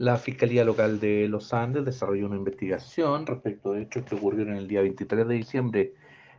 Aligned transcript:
La 0.00 0.16
Fiscalía 0.16 0.64
Local 0.64 0.98
de 0.98 1.28
Los 1.28 1.52
Andes 1.52 1.84
desarrolló 1.84 2.24
una 2.24 2.36
investigación 2.36 3.26
respecto 3.26 3.72
de 3.72 3.82
hechos 3.82 4.02
que 4.06 4.14
ocurrieron 4.14 4.56
el 4.56 4.66
día 4.66 4.80
23 4.80 5.28
de 5.28 5.34
diciembre 5.34 5.94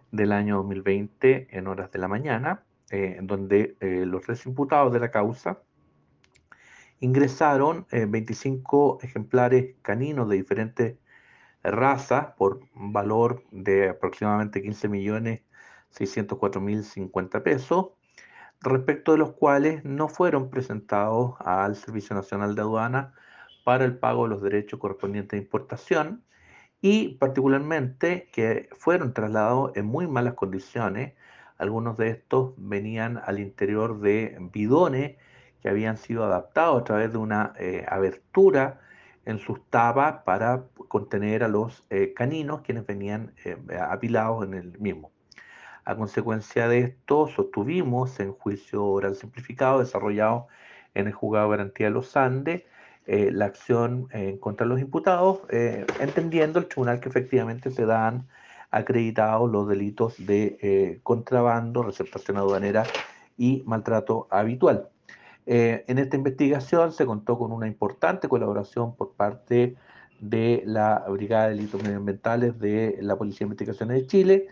del 0.10 0.32
año 0.32 0.58
2020 0.58 1.48
en 1.56 1.68
horas 1.68 1.92
de 1.92 2.00
la 2.00 2.08
mañana, 2.08 2.64
eh, 2.90 3.20
donde 3.22 3.78
eh, 3.80 4.08
los 4.08 4.24
tres 4.24 4.48
imputados 4.48 4.92
de 4.92 5.00
la 5.00 5.12
causa 5.12 5.62
ingresaron 7.02 7.86
25 7.92 8.98
eh, 9.00 9.06
ejemplares 9.06 9.76
caninos 9.84 10.28
de 10.28 10.38
diferentes 10.38 10.98
razas 11.62 12.34
por 12.40 12.62
valor 12.74 13.44
de 13.52 13.90
aproximadamente 13.90 14.64
15 14.64 14.88
millones 14.90 15.42
604 15.92 16.62
mil 16.62 16.84
50 16.84 17.44
pesos, 17.44 17.90
respecto 18.60 19.12
de 19.12 19.20
los 19.20 19.34
cuales 19.34 19.86
no 19.86 20.08
fueron 20.08 20.50
presentados 20.50 21.36
al 21.38 21.76
Servicio 21.76 22.16
Nacional 22.16 22.56
de 22.56 22.62
Aduana 22.62 23.14
para 23.64 23.86
el 23.86 23.98
pago 23.98 24.24
de 24.24 24.30
los 24.30 24.42
derechos 24.42 24.80
correspondientes 24.80 25.32
de 25.38 25.44
importación 25.44 26.24
y 26.82 27.16
particularmente 27.16 28.30
que 28.32 28.70
fueron 28.74 29.14
trasladados 29.14 29.76
en 29.76 29.86
muy 29.86 30.08
malas 30.08 30.34
condiciones. 30.34 31.14
Algunos 31.58 31.98
de 31.98 32.10
estos 32.10 32.54
venían 32.58 33.22
al 33.24 33.40
interior 33.40 34.00
de 34.00 34.38
bidones 34.52 35.18
que 35.62 35.70
habían 35.70 35.98
sido 35.98 36.24
adaptados 36.24 36.82
a 36.82 36.84
través 36.84 37.12
de 37.12 37.20
una 37.20 37.54
eh, 37.60 37.86
abertura 37.88 38.82
en 39.26 39.38
sus 39.38 39.64
tapas 39.70 40.24
para 40.24 40.64
contener 40.88 41.44
a 41.44 41.48
los 41.48 41.86
eh, 41.92 42.14
caninos 42.16 42.62
quienes 42.62 42.88
venían 42.88 43.34
eh, 43.46 43.58
apilados 43.80 44.44
en 44.44 44.56
el 44.56 44.80
mismo. 44.80 45.12
A 45.86 45.96
consecuencia 45.96 46.68
de 46.68 46.80
esto, 46.80 47.28
sostuvimos 47.28 48.20
en 48.20 48.34
juicio 48.34 48.84
oral 48.84 49.16
simplificado 49.16 49.80
desarrollado 49.80 50.48
en 50.96 51.08
el 51.08 51.14
juzgado 51.14 51.52
de 51.52 51.58
garantía 51.58 51.88
de 51.88 51.94
los 51.94 52.18
Andes 52.18 52.64
la 53.08 53.46
acción 53.46 54.08
contra 54.40 54.66
los 54.66 54.80
imputados, 54.80 55.40
entendiendo 56.00 56.60
el 56.60 56.68
tribunal 56.68 57.00
que 57.00 57.10
efectivamente 57.10 57.72
se 57.72 57.86
dan 57.86 58.28
acreditados 58.70 59.52
los 59.52 59.68
delitos 59.68 60.16
de 60.26 61.00
contrabando, 61.04 61.84
receptación 61.84 62.38
aduanera 62.38 62.84
y 63.38 63.64
maltrato 63.66 64.28
habitual. 64.30 64.90
Eh, 65.46 65.84
en 65.88 65.98
esta 65.98 66.16
investigación 66.16 66.92
se 66.92 67.06
contó 67.06 67.38
con 67.38 67.52
una 67.52 67.68
importante 67.68 68.28
colaboración 68.28 68.96
por 68.96 69.14
parte 69.14 69.76
de 70.20 70.62
la 70.66 71.04
Brigada 71.10 71.46
de 71.46 71.56
Delitos 71.56 71.82
Medioambientales 71.82 72.60
de 72.60 73.00
la 73.02 73.16
Policía 73.16 73.40
de 73.40 73.46
Investigaciones 73.46 73.98
de 73.98 74.08
Chile, 74.08 74.48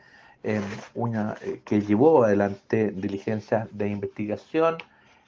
una, 0.96 1.36
eh, 1.42 1.62
que 1.64 1.82
llevó 1.82 2.24
adelante 2.24 2.92
diligencias 2.92 3.68
de 3.72 3.90
investigación, 3.90 4.78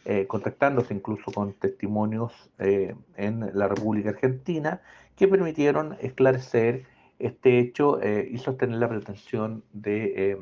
eh, 0.05 0.25
contactándose 0.27 0.93
incluso 0.93 1.31
con 1.31 1.53
testimonios 1.53 2.49
en 2.59 3.51
la 3.53 3.67
República 3.67 4.09
Argentina, 4.09 4.81
que 5.15 5.27
permitieron 5.27 5.97
esclarecer 6.01 6.85
este 7.19 7.59
hecho 7.59 7.99
y 8.03 8.37
sostener 8.39 8.77
la 8.77 8.89
pretensión 8.89 9.63
de 9.73 10.37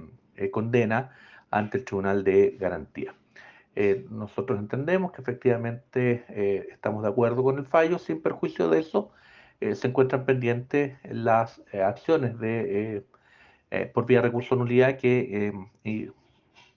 condena 0.52 1.12
ante 1.52 1.80
el 1.80 1.86
Tribunal 1.86 2.24
de 2.24 2.56
Garantía. 2.60 3.14
Eh, 3.76 4.06
nosotros 4.10 4.60
entendemos 4.60 5.12
que 5.12 5.22
efectivamente 5.22 6.26
eh, 6.30 6.68
estamos 6.72 7.04
de 7.04 7.10
acuerdo 7.10 7.44
con 7.44 7.60
el 7.60 7.66
fallo, 7.66 8.00
sin 8.00 8.22
perjuicio 8.22 8.68
de 8.70 8.80
eso, 8.80 9.12
eh, 9.62 9.76
se 9.76 9.88
encuentran 9.88 10.26
pendientes 10.26 10.98
las 11.04 11.62
acciones 11.74 12.38
de, 12.40 13.06
por 13.94 14.06
vía 14.06 14.22
recurso 14.22 14.56
nulidad 14.56 14.98
que 14.98 15.54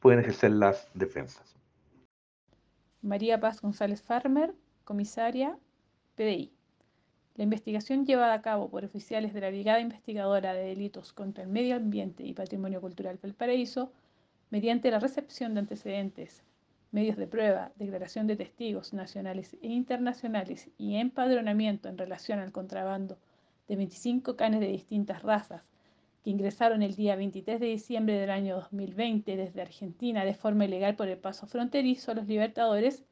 pueden 0.01 0.21
ejercer 0.21 0.51
las 0.53 0.89
defensas. 0.95 1.57
María 3.03 3.41
Paz 3.41 3.61
González 3.61 4.01
Farmer, 4.01 4.55
comisaria 4.85 5.59
PDI. 6.15 6.53
La 7.35 7.43
investigación 7.43 8.07
llevada 8.07 8.35
a 8.35 8.43
cabo 8.43 8.71
por 8.71 8.85
oficiales 8.85 9.35
de 9.35 9.41
la 9.41 9.49
Brigada 9.49 9.81
Investigadora 9.81 10.55
de 10.55 10.67
Delitos 10.67 11.13
contra 11.13 11.43
el 11.43 11.51
Medio 11.51 11.75
Ambiente 11.75 12.25
y 12.25 12.33
Patrimonio 12.33 12.81
Cultural 12.81 13.19
Valparaíso, 13.21 13.91
mediante 14.51 14.89
la 14.93 15.01
recepción 15.01 15.53
de 15.55 15.61
antecedentes 15.61 16.45
medios 16.93 17.17
de 17.17 17.27
prueba, 17.27 17.73
declaración 17.75 18.29
de 18.29 18.37
testigos 18.37 18.93
nacionales 18.93 19.57
e 19.63 19.67
internacionales 19.67 20.71
y 20.79 20.95
empadronamiento 20.95 21.89
en 21.89 21.99
relación 21.99 22.39
al 22.39 22.53
contrabando 22.53 23.19
de 23.67 23.75
25 23.75 24.37
canes 24.37 24.61
de 24.61 24.69
distintas 24.69 25.23
razas 25.23 25.72
que 26.23 26.31
ingresaron 26.31 26.83
el 26.83 26.95
día 26.95 27.17
23 27.17 27.59
de 27.61 27.67
diciembre 27.67 28.19
del 28.19 28.31
año 28.31 28.57
2020 28.57 29.37
desde 29.37 29.63
Argentina 29.63 30.25
de 30.25 30.35
forma 30.35 30.65
ilegal 30.65 30.95
por 30.95 31.09
el 31.09 31.19
paso 31.19 31.47
fronterizo 31.47 32.13
a 32.13 32.15
los 32.15 32.27
libertadores, 32.27 33.05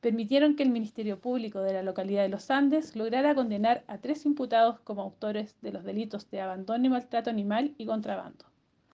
permitieron 0.00 0.56
que 0.56 0.62
el 0.62 0.70
Ministerio 0.70 1.20
Público 1.20 1.60
de 1.60 1.72
la 1.72 1.82
localidad 1.82 2.22
de 2.22 2.28
Los 2.28 2.50
Andes 2.50 2.96
lograra 2.96 3.34
condenar 3.34 3.84
a 3.86 3.98
tres 3.98 4.26
imputados 4.26 4.80
como 4.80 5.02
autores 5.02 5.56
de 5.62 5.72
los 5.72 5.84
delitos 5.84 6.30
de 6.30 6.40
abandono 6.40 6.86
y 6.86 6.88
maltrato 6.90 7.30
animal 7.30 7.74
y 7.78 7.86
contrabando. 7.86 8.49